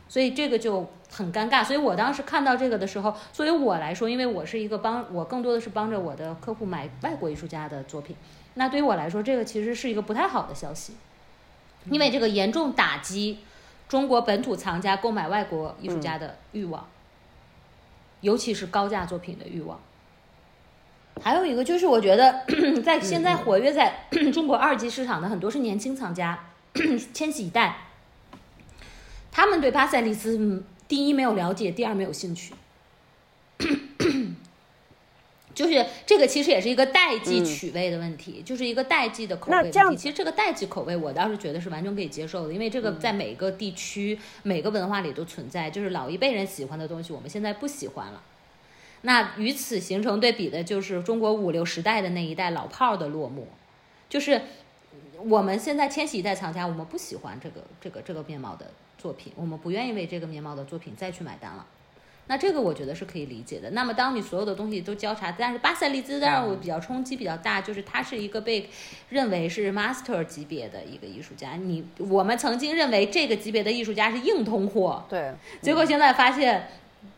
[0.08, 1.64] 所以这个就很尴尬。
[1.64, 8.14] 所以我当时看到这个的时候，作为我来说，因为我是一个帮，我更多的是帮着我的客户买外国艺术家的作品。
[8.54, 10.92] 那对于我来说，这个其实是一个不太好的消息，
[11.90, 13.40] 因为这个严重打击
[13.88, 16.86] 中国本土藏家购买外国艺术家的欲望，
[18.20, 19.78] 尤其是高价作品的欲望。
[21.22, 22.44] 还有一个就是，我觉得
[22.82, 26.46] 在现在活跃在 中国二级市场的很多是年轻藏家，
[27.14, 27.76] 千禧一代。
[29.30, 32.54] 他们对巴塞利斯，第一没有了解，第二没有兴趣，
[35.54, 39.96] 就是这个其实也是一个代际取味的问题，就是一个代际的口味问题。
[39.96, 45.70] 其实这个代际口味，我倒是觉得是完全可以接受的，因为这个在每个地区、每个文化里都存在。
[45.70, 48.22] 就是老一辈人喜欢的东西，我们现在不喜欢了。
[49.02, 53.48] 那与此形成对比的，就是中国五六十代的那一代老炮儿的落幕，
[54.08, 54.42] 就是。
[55.26, 61.64] 我们现在千禧一代藏家，我们不喜欢这个这个这个面貌的作品，我们不愿意为这个面貌的作品再去买单了。
[62.26, 63.70] 那这个我觉得是可以理解的。
[63.70, 68.68] 那么当你所有的东西都交叉，但是巴塞利兹让我比较冲击比较大，就是他是一个被
[69.10, 71.52] 认为是 master 级别的一个艺术家。
[71.56, 76.68] 你我们曾经认为这个级别的艺术家是硬通货，对，结果现在发现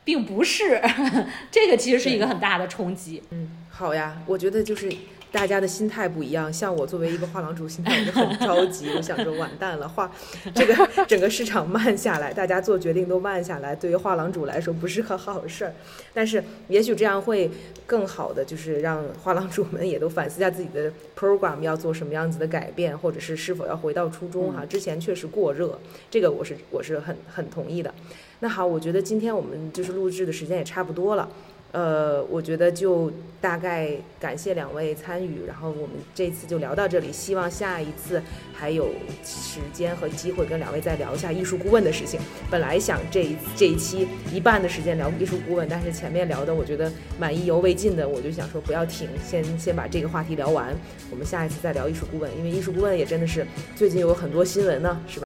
[0.04, 0.82] 并不是，
[1.50, 3.22] 这个其实是一个很大的冲击。
[3.30, 4.90] 嗯，好呀，我觉得就是。
[5.32, 8.88] 大家的心态不一样，像我作为一个画廊主，心态就很着急。
[8.96, 10.10] 我想着完蛋了，画
[10.54, 15.72] 这个 整个市场慢下来，大家做决定都慢下来，对于画廊主来说不是个好事儿。
[16.14, 17.50] 但是也许这样会
[17.86, 24.64] 更好的，就是让画廊主们也都反思一下自己的 program 要做什么样子的改变，或者是是否要回到初衷哈。
[24.64, 25.78] 之前确实过热，
[26.10, 27.92] 这个我是我是很很同意的。
[28.40, 31.28] 那好，我觉得今天我们就是录制的时间也差不多了。
[31.72, 37.12] 呃，我觉得就大概感谢两位参与，然后我们这次就聊到这里。
[37.12, 38.22] 希望下一次
[38.54, 38.88] 还有
[39.22, 42.18] 时间和机会跟两位再聊一下艺术顾问的事情。
[42.50, 50.74] 本来想这一这一期一半的时间聊艺术顾问，但是前面聊的我觉得蛮意犹未尽的，我就想说不要停，先先把这个话题聊完。
[51.10, 55.25] 我们下一次再聊艺术顾问，因为艺术顾问也真的是最近有很多新闻呢，是吧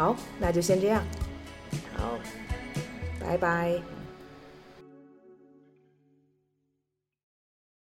[0.00, 1.02] 好，那就先这样。
[1.94, 2.18] 好，
[3.20, 3.99] 拜拜。